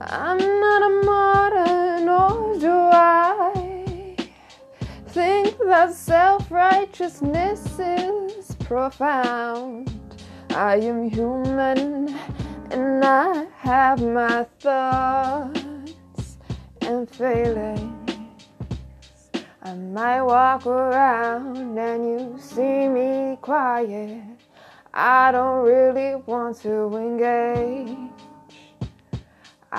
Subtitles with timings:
[0.00, 4.14] I'm not a martyr, nor do I
[5.08, 9.90] think that self righteousness is profound.
[10.50, 12.14] I am human
[12.70, 16.36] and I have my thoughts
[16.82, 18.10] and feelings.
[19.62, 24.22] I might walk around and you see me quiet.
[24.92, 27.96] I don't really want to engage.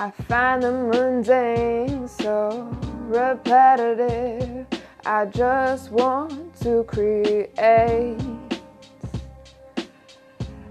[0.00, 2.70] I find the mundane so
[3.08, 4.64] repetitive.
[5.04, 7.50] I just want to create.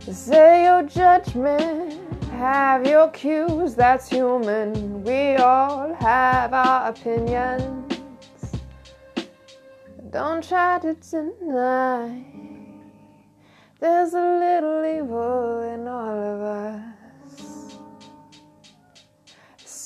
[0.10, 5.04] Say your judgment, have your cues, that's human.
[5.04, 8.00] We all have our opinions.
[10.10, 12.24] Don't try to deny.
[13.82, 15.67] There's a little evil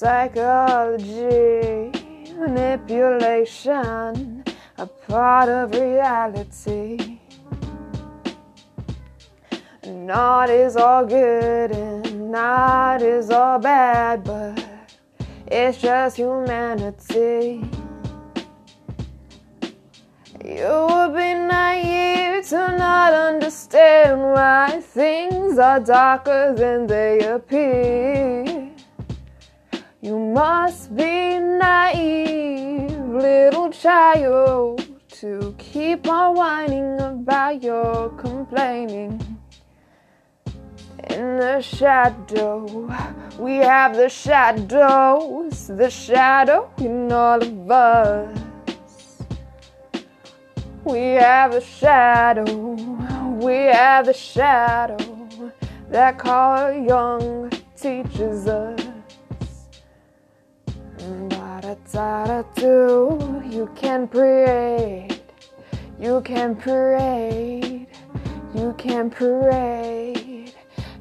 [0.02, 1.94] Psychology,
[2.36, 4.44] manipulation,
[4.80, 7.20] a part of reality.
[9.86, 14.66] Not is all good and not is all bad, but
[15.46, 17.64] it's just humanity.
[20.44, 28.51] You would be naive to not understand why things are darker than they appear.
[30.04, 39.22] You must be naive, little child, to keep on whining about your complaining.
[41.04, 42.90] In the shadow,
[43.38, 49.22] we have the shadows, the shadow in all of us.
[50.84, 52.44] We have the shadow,
[53.40, 54.98] we have the shadow
[55.92, 59.01] that Carl Jung teaches us.
[61.02, 65.20] Ba-da-da-da-do, you can parade,
[66.00, 67.88] you can parade,
[68.54, 70.54] you can parade,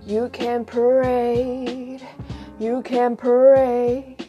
[0.06, 2.00] you can parade,
[2.58, 4.24] you can parade,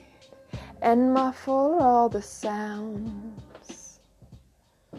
[0.81, 3.41] and muffle all the sound.